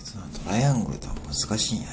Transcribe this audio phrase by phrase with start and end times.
[0.00, 1.90] いつトライアングルとは難しいんやよ。